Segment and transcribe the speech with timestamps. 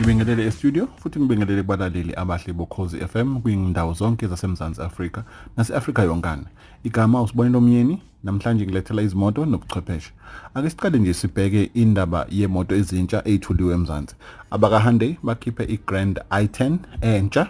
[0.00, 5.24] ngibingelele estudio futhi ngibingelele balaleli abahle bokhozi FM kwindawo zonke zasemzansi Afrika
[5.56, 6.44] nase-Afrika yonkana
[6.84, 10.12] igama usibonile omnyeni namhlanje ngilethela izimoto nobuchwepheshe.
[10.54, 14.14] Ake siqale nje sibheke indaba yemoto ezintsha eyithuliwe emzansi
[14.50, 17.46] abaka Hyundai bakhiphe iGrand i10 entsha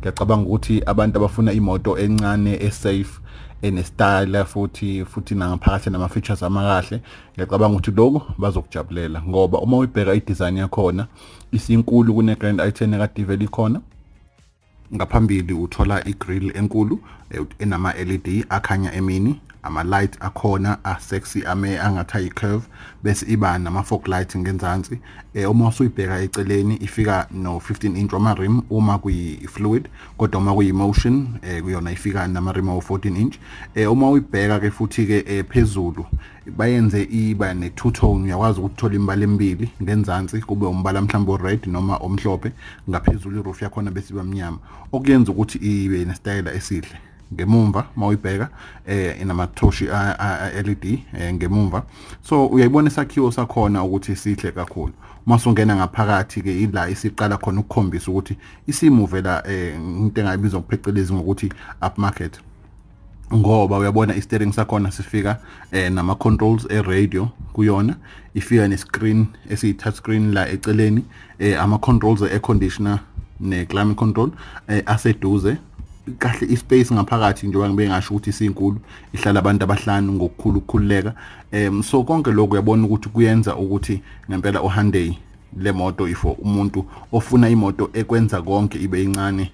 [0.00, 3.20] ngiyacabanga ukuthi abantu abafuna imoto encane esafe
[3.62, 7.00] enestyle futhi futhi nangaphakathi nama features amakahle
[7.34, 9.22] ngiyacabanga ukuthi lokho bazokujabulela.
[9.22, 11.06] Ngoba uma uyibheka i-design yakhona
[11.52, 13.80] isinkulu kune Grand i10 ekade ivele ikhona
[14.94, 17.00] ngaphambili uthola i-grill enkulu
[17.58, 22.68] enama LED akhanya emini ama light akhona a sexy ame angathayi curve
[23.02, 25.00] bese iba nama fog light ngenzansi.
[25.34, 29.88] Eh uma usuyibheka eceleni ifika no 15 inch wama rim uma kuyi fluid
[30.18, 33.36] kodwa uma kuyi motion eh kuyona ifika nama rim awu 14 inch.
[33.74, 36.06] Eh uma uyibheka ke futhi ke eh, phezulu
[36.56, 41.96] bayenze iba ne two tone uyakwazi ukuthola imbala emibili ngenzansi kube umbala mhlawumbe red noma
[41.96, 42.52] omhlophe
[42.90, 44.58] ngaphezulu iroof yakhona bese iba mnyama.
[44.92, 47.09] Okuyenza ukuthi ibe ne style esihle.
[47.34, 48.48] Ngemumva mawuyibheka
[48.86, 49.84] eh inamathoshi
[50.64, 51.82] LED eh, ngemumva.
[52.22, 54.92] So uyayibona isakhiwo sakhona ukuthi sihle kakhulu.
[55.26, 61.52] Masungena ngaphakathi ke ila isiqala khona ukukhombisa ukuthi isimuvela eh into engayibizwa ngophecelezi ngokuthi
[61.86, 62.40] upmarket.
[63.34, 65.38] Ngoba uyabona i-steering sakhona sifika
[65.72, 67.96] eh nama controls e-radio kuyona.
[68.34, 71.04] Ifika ne-screen esiyi-touch screen la eceleni
[71.38, 72.98] eh ama controls e-air conditioner
[73.40, 74.30] ne-climate control
[74.68, 75.56] eh aseduze.
[76.18, 78.78] Kahle ispace ngaphakathi njengoba ngibe ngasho ukuthi isinkulu
[79.14, 81.14] ihlala abantu abahlanu ngokukhulu ukukhululeka
[81.52, 85.18] em so konke lokho uyabona ukuthi kuyenza ukuthi ngempela uHyundai
[85.56, 89.52] le moto ifo umuntu ofuna imoto ekwenza konke ibe incane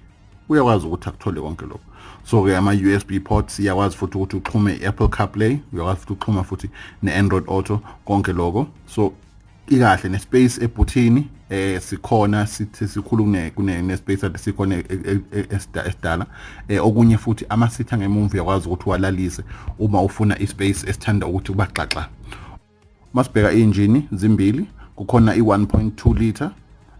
[0.49, 1.87] uyakwazi ukuthi akuthole konke lokho
[2.29, 6.69] so ke ama USB ports iyakwazi futhi ukuthi uxhume i-Apple CarPlay uyakwazi futhi ukuxhuma futhi
[7.03, 8.67] ne-Android Auto konke lokho.
[8.87, 9.13] So
[9.67, 13.23] ikahle nespace ebhuthini eh sikhona sithi sikhulu
[13.55, 14.83] kune nespace ade sikhona
[15.85, 16.25] esidala.
[16.67, 19.43] Eh okunye futhi ama sitha ngemuva uyakwazi ukuthi walalise
[19.79, 22.09] uma ufuna ispace esithanda ukuthi kubaxaxa
[23.13, 26.51] masibheka engine zimbili kukhona i1.2 liter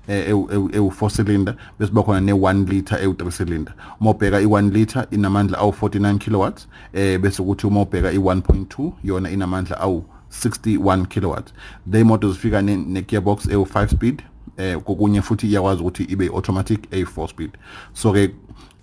[0.08, 3.74] ewu 4 cylinder bese bakhona ne1 liter ewu 3 cylinder.
[4.02, 9.30] Uma ubheka i1 liter inamandla awu 49 kilowatts eh bese ukuthi uma ubheka i1.2 yona
[9.30, 11.54] inamandla awu 61 kilowatts
[11.92, 14.22] le moto zifika ne gearbox ewu 5 speed
[14.58, 17.52] eh kokunye futhi iyakwazi ukuthi ibe automatic a 4 speed
[17.94, 18.32] so ke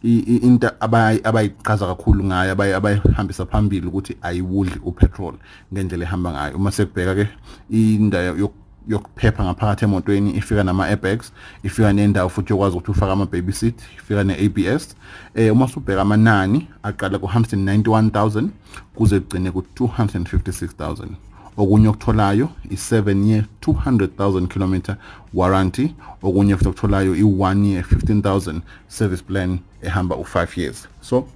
[0.05, 5.34] into abayichaza kakhulu ngayo abayihambisa phambili ukuthi ayiwudli upetrol
[5.72, 6.56] ngendlela ehamba ngayo.
[6.56, 7.28] Uma sekubheka ke
[7.71, 8.53] indawo
[8.88, 11.32] yokuphepha ngaphakathi emotweni ifika nama airbags
[11.62, 14.97] ifika nendawo futhi yokwazi ukuthi ufake ama baby seat ifika ne ABS
[15.34, 18.49] eh uma usubheka amanani aqala ku 191000
[18.94, 24.97] kuze kugcine ku 256000 okunye okutholayo i7 year 200000 km
[25.35, 25.95] warranty.
[26.23, 30.89] Okunye futhi okutholayo i1 year 15000 service plan ehamba u5 years.
[31.01, 31.29] So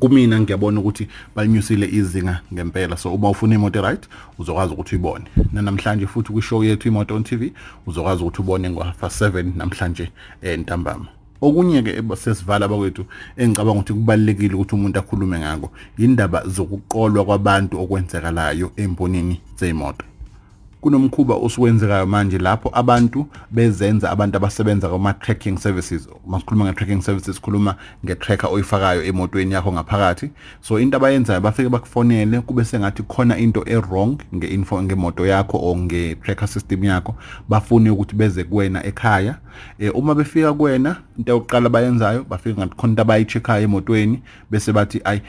[0.00, 2.96] kumina ngiyabona ukuthi balinyusile izinga ngempela.
[2.96, 4.08] So uma ufuna imoto right
[4.38, 5.24] uzokwazi ukuthi uyibone.
[5.52, 7.52] Namhlanje futhi kwishow yethu imoto on TV
[7.86, 10.10] uzokwazi ukuthi ubone ngohafa 7 namhlanje
[10.42, 11.06] entambama.
[11.46, 13.02] Okunye ke sesivala bakwethu
[13.36, 15.68] engicabanga ukuthi kubalekile ukuthi umuntu akhulume ngako
[15.98, 20.04] indaba zokuqolwa kwabantu okwenzekalayo embonini zeimoto
[20.84, 27.36] kunomkhuba osuwenzekayo manje lapho abantu bezenza abantu abasebenza kuma tracking services masikhuluma nge tracking services
[27.36, 30.30] sikhuluma nge tracker oyifakayo emotweni yakho ngaphakathi.
[30.60, 35.58] So into abayenzayo bafike bakufonele kube sengathi khona into e wrong nge info ngemoto yakho
[35.58, 37.14] o nge tracker system yakho.
[37.48, 39.36] Bafune ukuthi beze kuwena ekhaya.
[39.78, 45.00] E, uma befika kuwena into yokuqala bayenzayo bafika ngathi khona into abayicheckayo emotweni bese bathi
[45.04, 45.20] ay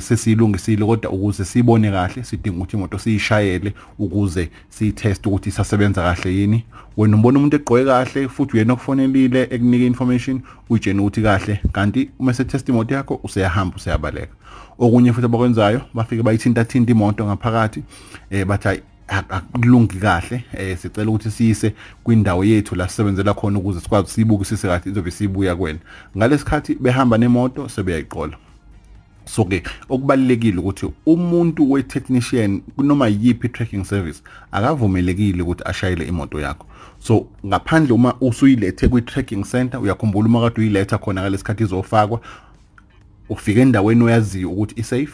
[0.00, 6.64] sesiyilungisile kodwa ukuze sibone kahle sidinga ukuthi imoto siyishayele ukuze siyitest ukuthi isasebenza kahle yini.
[6.96, 10.40] Wena umbona umuntu egqoke kahle futhi uyena okufonelile ekunika information
[10.70, 11.60] uyitshena ukuthi kahle.
[11.72, 14.34] Kanti uma setest imoto yakho useyahamba useyabaleka.
[14.78, 17.82] Okunye futhi abakwenzayo bafike bayithinta thinta imoto ngaphakathi
[18.30, 21.74] eh bathi akulungi kahle eh sicela ukuthi siyise
[22.04, 25.78] kwindawo yethu la sisebenzela khona ukuze sikwazi siyibukisise kahle izobe sibuya kwena
[26.16, 28.36] ngalesikhathi behamba nemoto sebeyayiqola.
[29.24, 34.22] So ke okubalekile ukuthi umuntu we technician kunoma yipi tracking service
[34.52, 36.66] akavumelekile ukuthi ashayele imoto yakho.
[36.98, 42.20] So ngaphandle uma usuyilethe kwi tracking center uyakhumbula uma kade uyiletha khona ngalesikhathi izofakwa
[43.28, 45.12] ufike endaweni oyaziyo ukuthi i safe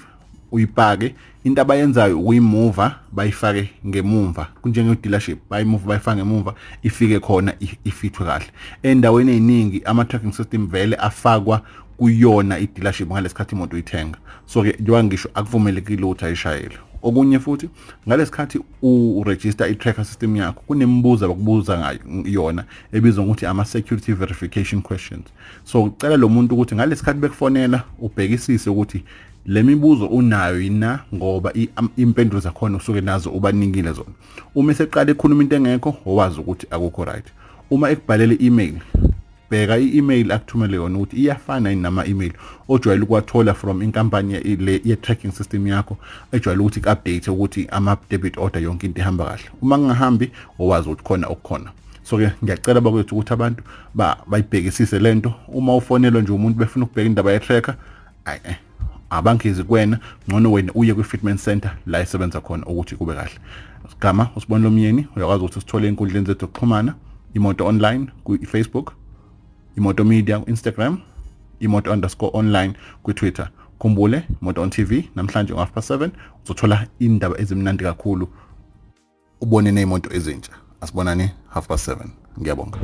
[0.55, 1.15] uyipake
[1.45, 7.55] into abayenzayo ukuyimuva bayifake ngemumva kunjenge dealership bayimove bayifake ngemumva ifike khona
[7.85, 8.47] ifithwe kahle.
[8.83, 11.61] Endaweni eziningi ama tracking system vele afakwa
[11.97, 14.19] kuyona i-dealership ngalesikhathi imoto uyithenga.
[14.47, 16.79] So ke njengoba ngisho akuvumelekile ukuthi ayishayele.
[17.03, 17.69] Okunye futhi
[18.09, 25.25] ngalesikhathi uregister i-tracker system yakho kunembuzo abakubuza ngayo yona ebizwa ngokuthi ama-security verification questions.
[25.65, 29.05] So ucela lo muntu ukuthi ngalesikhathi bekufonela ubhekisise ukuthi
[29.47, 31.53] le mibuzo unayo yina ngoba
[31.97, 34.11] impendulo zakhona usuke nazo ubanikile zona.
[34.55, 37.27] Uma eseqala ekhuluma into engekho owazi ukuthi akukho right.
[37.71, 38.75] Uma ekubhalele email
[39.51, 42.33] bheka i-email akuthumele yona ukuthi iyafana yini nama-email
[42.69, 45.97] ojwayele ukuwathola from inkampani le ye-tracking system yakho
[46.33, 49.51] ejwayele ukuthi ku-update ukuthi ama-debit order yonke into ihamba kahle.
[49.63, 51.71] Uma kungahambi owazi ukuthi khona okukhona.
[52.03, 53.63] So-ke ngiyacela bakwethu ukuthi abantu
[54.27, 57.75] bayibhekisise lento uma ufonelwa nje umuntu befuna ukubheka indaba ye-tracker
[58.25, 58.41] ayi
[59.11, 59.99] abangizi kuwena
[60.29, 63.39] ngcono wena uye kwi-fitment center la isebenza khona ukuthi kube kahle.
[63.91, 66.95] Sigama usibonile omyeni uyakwazi ukuthi usithole ey'nkundleni zethu zokuxhumana
[67.35, 68.93] imoto online kwi-facebook
[69.77, 70.99] imoto media ku-instagram
[71.61, 73.49] imoto underscore online kwi-twitter.
[73.79, 76.11] Khumbule imoto on tv namhlanje ngo-half past 7
[76.45, 78.29] uzothola indaba ezimnandi kakhulu.
[79.41, 80.53] Ubone ney'moto ezintsha.
[80.81, 82.09] Asibonani half past 7
[82.41, 82.79] ngiyabonga.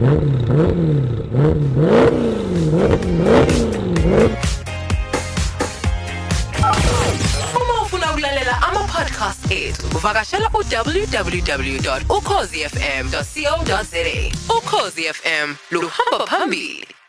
[9.21, 11.79] Ama-podcast ethu uvakashela u-www
[14.49, 17.00] ukhozifm luhamba phambili.